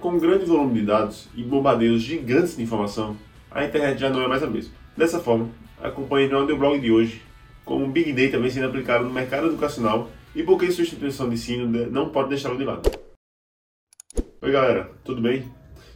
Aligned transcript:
Com 0.00 0.12
um 0.12 0.18
grande 0.18 0.46
volume 0.46 0.80
de 0.80 0.86
dados 0.86 1.28
e 1.34 1.42
bombardeios 1.42 2.00
gigantes 2.00 2.56
de 2.56 2.62
informação, 2.62 3.18
a 3.50 3.66
internet 3.66 4.00
já 4.00 4.08
não 4.08 4.22
é 4.22 4.26
mais 4.26 4.42
a 4.42 4.46
mesma. 4.46 4.72
Dessa 4.96 5.20
forma, 5.20 5.50
acompanhe 5.78 6.26
no 6.26 6.38
audioblog 6.38 6.80
de 6.80 6.90
hoje 6.90 7.20
como 7.66 7.84
o 7.84 7.88
Big 7.88 8.14
Data 8.14 8.40
vem 8.40 8.50
sendo 8.50 8.68
aplicado 8.68 9.04
no 9.04 9.12
mercado 9.12 9.48
educacional 9.48 10.08
e 10.34 10.42
por 10.42 10.58
que 10.58 10.72
sua 10.72 10.84
instituição 10.84 11.28
de 11.28 11.34
ensino 11.34 11.66
não 11.90 12.08
pode 12.08 12.30
deixá-lo 12.30 12.56
de 12.56 12.64
lado. 12.64 12.90
Oi 14.40 14.50
galera, 14.50 14.90
tudo 15.04 15.20
bem? 15.20 15.44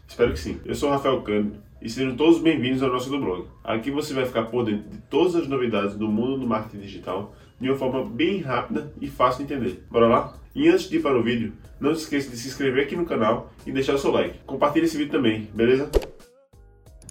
Espero 0.06 0.32
que 0.32 0.38
sim. 0.38 0.60
Eu 0.66 0.74
sou 0.74 0.90
Rafael 0.90 1.22
Cândido 1.22 1.56
e 1.80 1.88
sejam 1.88 2.14
todos 2.14 2.42
bem-vindos 2.42 2.82
ao 2.82 2.90
nosso 2.90 3.08
blog. 3.08 3.48
Aqui 3.64 3.90
você 3.90 4.12
vai 4.12 4.26
ficar 4.26 4.42
por 4.44 4.66
dentro 4.66 4.90
de 4.90 4.98
todas 5.08 5.34
as 5.34 5.48
novidades 5.48 5.96
do 5.96 6.08
mundo 6.08 6.40
do 6.40 6.46
marketing 6.46 6.82
digital 6.82 7.34
de 7.60 7.68
uma 7.68 7.78
forma 7.78 8.04
bem 8.04 8.40
rápida 8.40 8.92
e 9.00 9.08
fácil 9.08 9.44
de 9.44 9.52
entender. 9.52 9.84
Bora 9.90 10.06
lá? 10.06 10.34
E 10.54 10.68
antes 10.68 10.88
de 10.88 10.96
ir 10.96 11.02
para 11.02 11.18
o 11.18 11.22
vídeo, 11.22 11.52
não 11.80 11.94
se 11.94 12.02
esqueça 12.02 12.30
de 12.30 12.36
se 12.36 12.48
inscrever 12.48 12.84
aqui 12.84 12.96
no 12.96 13.04
canal 13.04 13.52
e 13.66 13.72
deixar 13.72 13.94
o 13.94 13.98
seu 13.98 14.10
like. 14.10 14.38
Compartilhe 14.46 14.86
esse 14.86 14.96
vídeo 14.96 15.12
também, 15.12 15.48
beleza? 15.52 15.90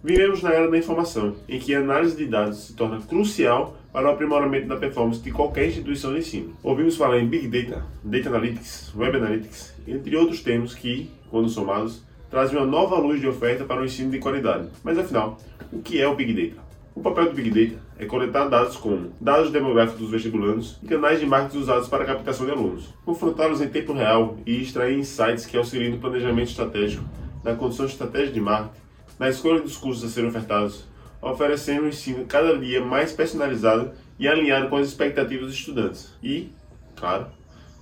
Vivemos 0.03 0.41
na 0.41 0.51
era 0.51 0.69
da 0.69 0.77
informação, 0.77 1.35
em 1.47 1.59
que 1.59 1.73
a 1.73 1.79
análise 1.79 2.17
de 2.17 2.25
dados 2.25 2.65
se 2.65 2.73
torna 2.73 2.99
crucial 3.01 3.77
para 3.91 4.09
o 4.09 4.11
aprimoramento 4.11 4.67
da 4.67 4.75
performance 4.75 5.21
de 5.21 5.31
qualquer 5.31 5.67
instituição 5.67 6.11
de 6.11 6.19
ensino. 6.19 6.53
Ouvimos 6.61 6.97
falar 6.97 7.19
em 7.19 7.27
Big 7.27 7.47
Data, 7.47 7.85
Data 8.03 8.27
Analytics, 8.27 8.93
Web 8.95 9.17
Analytics, 9.17 9.73
entre 9.87 10.17
outros 10.17 10.41
termos 10.41 10.75
que, 10.75 11.09
quando 11.29 11.47
somados, 11.47 12.03
trazem 12.29 12.57
uma 12.57 12.65
nova 12.65 12.97
luz 12.97 13.21
de 13.21 13.27
oferta 13.27 13.63
para 13.63 13.81
o 13.81 13.85
ensino 13.85 14.11
de 14.11 14.19
qualidade. 14.19 14.67
Mas 14.83 14.97
afinal, 14.97 15.37
o 15.71 15.81
que 15.81 16.01
é 16.01 16.07
o 16.07 16.15
Big 16.15 16.33
Data? 16.33 16.61
O 16.95 17.01
papel 17.01 17.25
do 17.25 17.33
Big 17.33 17.49
Data 17.49 17.81
é 17.97 18.05
coletar 18.05 18.47
dados 18.47 18.77
como 18.77 19.13
dados 19.19 19.51
demográficos 19.51 19.99
dos 19.99 20.11
vestibulandos 20.11 20.77
e 20.83 20.85
canais 20.85 21.19
de 21.19 21.25
marketing 21.25 21.57
usados 21.57 21.87
para 21.87 22.03
a 22.03 22.07
captação 22.07 22.45
de 22.45 22.51
alunos, 22.51 22.93
confrontá-los 23.03 23.61
em 23.61 23.67
tempo 23.67 23.93
real 23.93 24.37
e 24.45 24.61
extrair 24.61 24.99
insights 24.99 25.47
que 25.47 25.57
auxiliem 25.57 25.89
no 25.89 25.97
planejamento 25.97 26.49
estratégico, 26.49 27.03
na 27.43 27.55
condição 27.55 27.87
de 27.87 27.93
estratégia 27.93 28.31
de 28.31 28.39
marketing, 28.39 28.79
na 29.17 29.27
escolha 29.27 29.61
dos 29.61 29.75
cursos 29.75 30.03
a 30.03 30.07
serem 30.07 30.29
ofertados, 30.29 30.85
oferecendo 31.19 31.85
um 31.85 31.87
ensino 31.87 32.25
cada 32.25 32.55
dia 32.59 32.83
mais 32.83 33.11
personalizado 33.11 33.91
e 34.19 34.27
alinhado 34.27 34.69
com 34.69 34.77
as 34.77 34.87
expectativas 34.87 35.47
dos 35.47 35.55
estudantes. 35.55 36.13
E, 36.21 36.51
claro, 36.95 37.25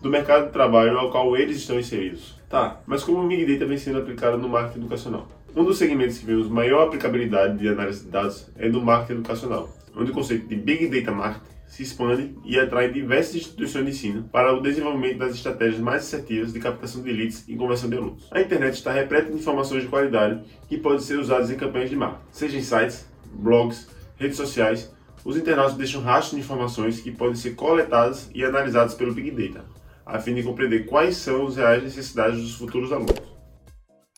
do 0.02 0.10
mercado 0.10 0.48
de 0.48 0.52
trabalho 0.52 0.98
ao 0.98 1.12
qual 1.12 1.36
eles 1.38 1.58
estão 1.58 1.80
inseridos. 1.80 2.40
Tá, 2.50 2.82
mas 2.86 3.04
como 3.04 3.24
o 3.24 3.28
Big 3.28 3.46
Data 3.46 3.66
vem 3.66 3.78
sendo 3.78 4.00
aplicado 4.00 4.38
no 4.38 4.50
marketing 4.50 4.80
educacional? 4.80 5.28
Um 5.56 5.64
dos 5.64 5.78
segmentos 5.78 6.18
que 6.18 6.26
vemos 6.26 6.50
maior 6.50 6.88
aplicabilidade 6.88 7.58
de 7.58 7.68
análise 7.68 8.04
de 8.04 8.10
dados 8.10 8.50
é 8.58 8.70
do 8.70 8.82
marketing 8.82 9.20
educacional, 9.20 9.70
onde 9.96 10.12
o 10.12 10.14
conceito 10.14 10.48
de 10.48 10.56
Big 10.56 10.88
Data 10.88 11.12
Marketing 11.12 11.52
se 11.72 11.84
expande 11.84 12.36
e 12.44 12.60
atrai 12.60 12.92
diversas 12.92 13.36
instituições 13.36 13.86
de 13.86 13.92
ensino 13.92 14.24
para 14.24 14.54
o 14.54 14.62
desenvolvimento 14.62 15.20
das 15.20 15.34
estratégias 15.34 15.80
mais 15.80 16.04
assertivas 16.04 16.52
de 16.52 16.60
captação 16.60 17.02
de 17.02 17.14
leads 17.14 17.46
e 17.48 17.56
conversão 17.56 17.90
de 17.90 17.96
alunos. 17.96 18.28
A 18.30 18.42
internet 18.42 18.74
está 18.74 18.92
repleta 18.92 19.32
de 19.32 19.38
informações 19.38 19.84
de 19.84 19.88
qualidade 19.88 20.42
que 20.68 20.78
podem 20.78 21.00
ser 21.00 21.18
usadas 21.18 21.50
em 21.50 21.56
campanhas 21.56 21.90
de 21.90 21.96
marketing, 21.96 22.24
seja 22.32 22.58
em 22.58 22.62
sites, 22.62 23.08
blogs, 23.34 23.88
redes 24.18 24.36
sociais. 24.36 24.94
Os 25.24 25.38
internautas 25.38 25.78
deixam 25.78 26.02
rastros 26.02 26.36
de 26.36 26.42
informações 26.42 27.00
que 27.00 27.12
podem 27.12 27.36
ser 27.36 27.56
coletadas 27.56 28.30
e 28.36 28.44
analisadas 28.44 28.94
pelo 28.94 29.14
Big 29.14 29.32
Data, 29.32 29.64
a 30.12 30.20
fim 30.20 30.36
de 30.36 30.44
compreender 30.44 30.86
quais 30.86 31.16
são 31.16 31.48
as 31.48 31.56
reais 31.56 31.82
necessidades 31.82 32.42
dos 32.42 32.56
futuros 32.56 32.92
alunos. 32.92 33.16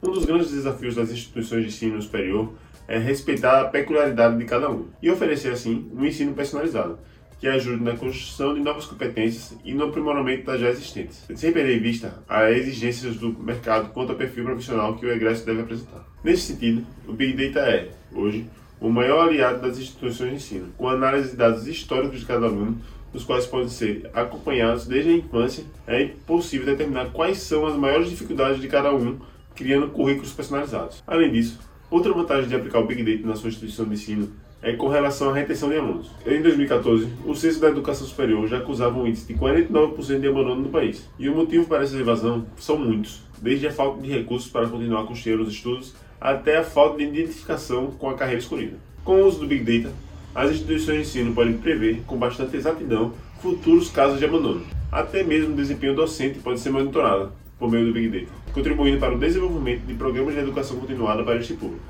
Um 0.02 0.12
dos 0.12 0.26
grandes 0.26 0.52
desafios 0.52 0.96
das 0.96 1.12
instituições 1.12 1.62
de 1.62 1.68
ensino 1.68 2.02
superior 2.02 2.54
é 2.88 2.98
respeitar 2.98 3.62
a 3.62 3.66
peculiaridade 3.66 4.38
de 4.38 4.44
cada 4.46 4.70
um 4.70 4.88
e 5.02 5.10
oferecer, 5.10 5.54
assim, 5.54 5.90
um 5.94 6.04
ensino 6.04 6.34
personalizado, 6.34 6.98
que 7.40 7.48
ajude 7.48 7.84
na 7.84 7.96
construção 7.96 8.56
de 8.56 8.60
novas 8.60 8.86
competências 8.86 9.56
e 9.64 9.74
no 9.74 9.86
aprimoramento 9.86 10.46
das 10.46 10.60
já 10.60 10.70
existentes, 10.70 11.26
sem 11.36 11.54
perder 11.54 11.78
em 11.78 11.82
vista 11.82 12.24
as 12.28 12.56
exigências 12.58 13.18
do 13.18 13.30
mercado 13.40 13.90
quanto 13.94 14.12
ao 14.12 14.18
perfil 14.18 14.46
profissional 14.46 14.96
que 14.96 15.06
o 15.06 15.12
egresso 15.12 15.46
deve 15.46 15.62
apresentar. 15.62 16.06
Nesse 16.24 16.54
sentido, 16.54 16.86
o 17.08 17.14
Big 17.14 17.52
Data 17.52 17.70
é, 17.70 17.90
hoje, 18.12 18.48
o 18.82 18.90
maior 18.90 19.28
aliado 19.28 19.62
das 19.62 19.78
instituições 19.78 20.30
de 20.32 20.36
ensino, 20.38 20.74
com 20.76 20.90
análise 20.90 21.32
de 21.32 21.38
dados 21.38 21.68
históricos 21.68 22.22
de 22.22 22.26
cada 22.26 22.48
aluno, 22.48 22.82
os 23.14 23.24
quais 23.24 23.46
podem 23.46 23.70
ser 23.70 24.10
acompanhados 24.14 24.88
desde 24.88 25.12
a 25.12 25.14
infância, 25.14 25.64
é 25.88 26.06
possível 26.26 26.66
determinar 26.66 27.12
quais 27.12 27.40
são 27.40 27.66
as 27.66 27.76
maiores 27.76 28.10
dificuldades 28.10 28.60
de 28.60 28.68
cada 28.68 28.94
um 28.94 29.20
criando 29.56 29.90
currículos 29.90 30.32
personalizados. 30.32 31.04
Além 31.06 31.32
disso, 31.32 31.60
outra 31.90 32.12
vantagem 32.12 32.50
de 32.50 32.56
aplicar 32.56 32.80
o 32.80 32.88
Big 32.88 33.04
Data 33.04 33.28
na 33.28 33.36
sua 33.36 33.50
instituição 33.50 33.86
de 33.86 33.94
ensino 33.94 34.32
é 34.64 34.74
com 34.74 34.88
relação 34.88 35.30
à 35.30 35.34
retenção 35.34 35.70
de 35.70 35.78
alunos. 35.78 36.10
Em 36.26 36.42
2014, 36.42 37.08
o 37.26 37.36
Censo 37.36 37.60
da 37.60 37.68
Educação 37.68 38.08
Superior 38.08 38.48
já 38.48 38.58
acusava 38.58 38.98
um 38.98 39.06
índice 39.06 39.28
de 39.28 39.34
49% 39.38 40.20
de 40.20 40.28
abandono 40.28 40.62
no 40.62 40.70
país. 40.70 41.08
E 41.20 41.28
o 41.28 41.36
motivo 41.36 41.68
para 41.68 41.84
essa 41.84 41.98
evasão 41.98 42.46
são 42.58 42.78
muitos, 42.78 43.22
desde 43.42 43.68
a 43.68 43.72
falta 43.72 44.02
de 44.02 44.10
recursos 44.10 44.50
para 44.50 44.68
continuar 44.68 45.06
com 45.06 45.14
os 45.14 45.26
estudos 45.26 45.94
até 46.20 46.58
a 46.58 46.64
falta 46.64 46.98
de 46.98 47.04
identificação 47.04 47.88
com 47.88 48.10
a 48.10 48.14
carreira 48.14 48.40
escolhida. 48.40 48.78
Com 49.04 49.22
o 49.22 49.28
uso 49.28 49.40
do 49.40 49.48
Big 49.48 49.66
Data, 49.66 49.94
as 50.36 50.52
instituições 50.52 50.96
de 50.96 51.02
ensino 51.04 51.34
podem 51.34 51.58
prever 51.58 52.02
com 52.08 52.18
bastante 52.18 52.58
exatidão 52.58 53.14
futuros 53.42 53.90
casos 53.90 54.20
de 54.20 54.26
abandono. 54.26 54.66
Até 54.92 55.24
mesmo 55.24 55.54
o 55.54 55.56
desempenho 55.56 55.96
docente 55.96 56.40
pode 56.40 56.60
ser 56.60 56.72
monitorado, 56.72 57.32
por 57.60 57.70
meio 57.70 57.86
do 57.86 57.94
Big 57.94 58.22
Data, 58.22 58.32
contribuindo 58.52 59.00
para 59.00 59.14
o 59.14 59.20
desenvolvimento 59.20 59.82
de 59.86 59.94
programas 59.94 60.34
de 60.34 60.40
educação 60.40 60.78
continuada 60.78 61.24
para 61.24 61.40
este 61.40 61.54
público. 61.54 61.84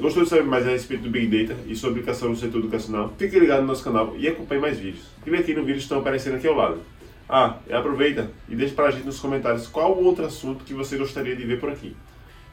Gostou 0.00 0.22
de 0.22 0.28
saber 0.28 0.44
mais 0.44 0.66
a 0.66 0.70
respeito 0.70 1.04
do 1.04 1.10
Big 1.10 1.46
Data 1.46 1.60
e 1.66 1.76
sua 1.76 1.90
aplicação 1.90 2.28
no 2.28 2.36
setor 2.36 2.58
educacional? 2.58 3.12
Fique 3.18 3.38
ligado 3.38 3.62
no 3.62 3.68
nosso 3.68 3.84
canal 3.84 4.14
e 4.18 4.28
acompanhe 4.28 4.60
mais 4.60 4.78
vídeos. 4.78 5.06
Clique 5.22 5.40
aqui 5.40 5.54
no 5.54 5.60
vídeo 5.60 5.76
que 5.76 5.82
estão 5.82 5.98
aparecendo 5.98 6.36
aqui 6.36 6.46
ao 6.46 6.54
lado. 6.54 6.80
Ah, 7.28 7.56
e 7.66 7.72
aproveita 7.72 8.30
e 8.48 8.54
deixe 8.54 8.74
para 8.74 8.88
a 8.88 8.90
gente 8.90 9.06
nos 9.06 9.18
comentários 9.18 9.66
qual 9.66 9.96
outro 9.96 10.26
assunto 10.26 10.64
que 10.64 10.74
você 10.74 10.98
gostaria 10.98 11.34
de 11.34 11.44
ver 11.44 11.58
por 11.58 11.70
aqui. 11.70 11.96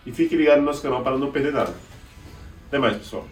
E 0.06 0.12
fique 0.12 0.36
ligado 0.36 0.60
no 0.60 0.66
nosso 0.66 0.82
canal 0.82 1.04
para 1.04 1.18
não 1.18 1.32
perder 1.32 1.52
nada. 1.52 1.74
Até 2.68 2.80
mais, 2.80 2.98
pessoal. 2.98 3.28